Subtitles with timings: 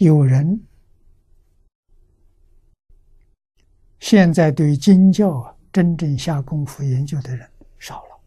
[0.00, 0.66] 有人
[3.98, 7.46] 现在对经教啊真正下功夫研究的人
[7.78, 8.20] 少了。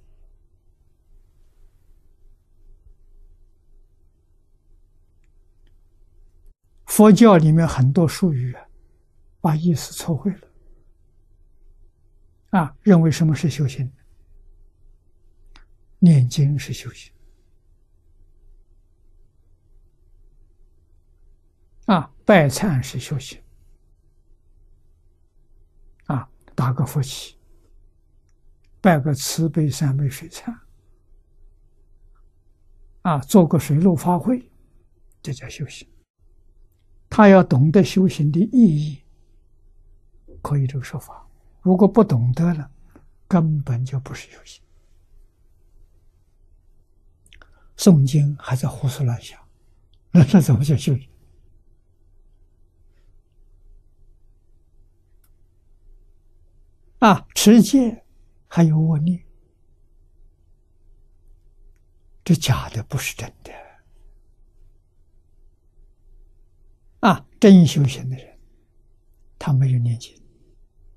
[6.85, 8.67] 佛教里面很多术语啊，
[9.41, 10.47] 把意思错会了，
[12.51, 13.91] 啊，认为什么是修行？
[15.97, 17.12] 念经是修行，
[22.25, 23.41] 拜忏是修行，
[26.05, 27.35] 啊，打个佛旗，
[28.79, 30.57] 拜个慈悲三昧水忏，
[33.01, 34.49] 啊，做个水陆法会，
[35.21, 35.87] 这叫修行。
[37.09, 39.03] 他要懂得修行的意义，
[40.41, 41.27] 可以这个说法。
[41.61, 42.71] 如果不懂得了，
[43.27, 44.63] 根本就不是修行。
[47.75, 49.39] 诵经还在胡思乱想，
[50.11, 51.09] 那那怎么叫修行？
[57.03, 58.05] 啊，持戒
[58.47, 59.21] 还有恶念，
[62.23, 63.51] 这假的不是真的。
[67.01, 68.39] 啊，真修行的人，
[69.37, 70.17] 他没有念经，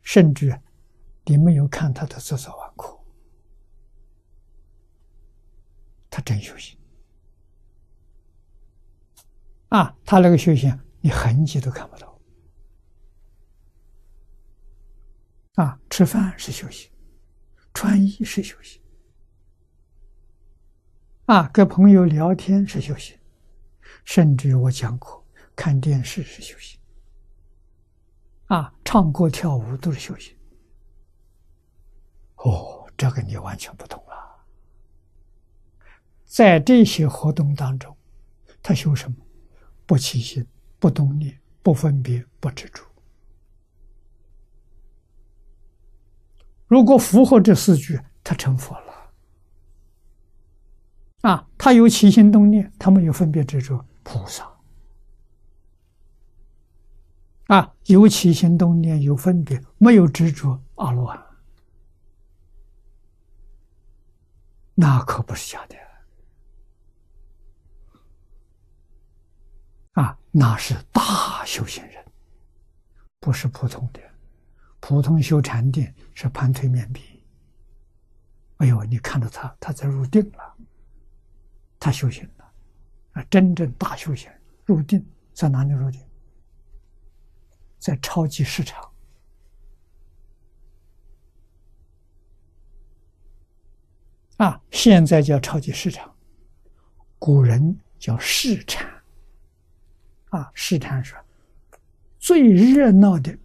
[0.01, 0.57] 甚至
[1.25, 2.97] 你没有看他的做早晚课，
[6.09, 6.79] 他真修行。
[9.71, 12.16] 啊，他那个修行，你痕迹都看不到。
[15.57, 16.91] 啊，吃饭是休息，
[17.75, 18.81] 穿衣是休息，
[21.27, 23.19] 啊，跟朋友聊天是休息，
[24.05, 25.23] 甚至于我讲过。
[25.57, 26.79] 看电视是休息，
[28.49, 30.37] 啊，唱歌跳舞都是休息。
[32.37, 34.47] 哦，这个你完全不懂了。
[36.27, 37.97] 在这些活动当中，
[38.63, 39.17] 他修什么？
[39.87, 40.47] 不起心，
[40.79, 42.86] 不动念，不分别，不执着。
[46.67, 49.13] 如果符合这四句，他成佛了。
[51.23, 54.51] 啊，他有起心动念，他没有分别执着，菩萨。
[57.47, 61.25] 啊，有起心动念，有分别，没有执着，阿罗汉，
[64.75, 65.77] 那可不是假的。
[69.93, 72.05] 啊，那是大修行人，
[73.21, 74.01] 不是普通的。
[74.87, 77.03] 普通修禅定是盘腿面壁。
[78.59, 80.57] 哎呦，你看到他，他在入定了，
[81.81, 82.53] 他修行了。
[83.15, 84.31] 啊，真正大修行
[84.65, 85.05] 入定
[85.35, 86.01] 在哪里入定？
[87.81, 88.89] 在超级市场
[94.37, 96.15] 啊，现在叫超级市场，
[97.19, 98.89] 古人叫市场
[100.31, 101.17] 啊，市场是
[102.21, 103.37] 最热闹的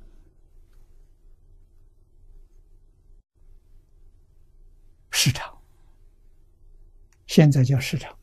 [5.13, 5.55] 市场，
[7.31, 8.13] 现在叫市场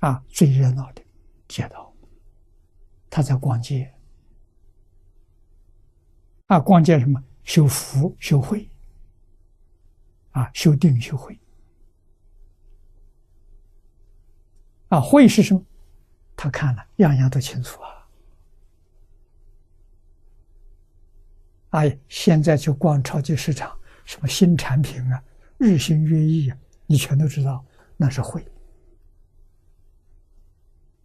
[0.00, 1.02] 啊，最热闹的
[1.48, 1.90] 街道。
[3.08, 3.90] 他在逛街，
[6.48, 7.24] 啊，逛街什么？
[7.42, 8.68] 修福、修慧，
[10.32, 11.40] 啊，修定、修慧，
[14.88, 15.64] 啊，慧是什么？
[16.36, 18.06] 他看了，样样都清楚啊！
[21.70, 23.74] 哎，现在去逛超级市场，
[24.04, 25.24] 什么新产品啊，
[25.56, 26.58] 日新月异啊，
[26.90, 27.64] 你全都知道，
[27.96, 28.44] 那是慧。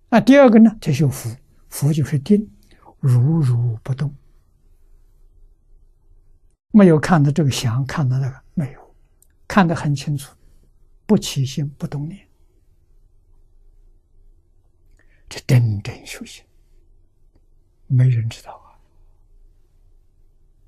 [0.09, 1.29] 那第二个呢，就修福。
[1.69, 2.50] 福就是定，
[3.00, 4.12] 如如不动，
[6.72, 8.96] 没有看到这个相，看到那个没有，
[9.47, 10.35] 看得很清楚，
[11.06, 12.28] 不起心不动念，
[15.29, 16.44] 这真正修行，
[17.85, 18.65] 没人知道。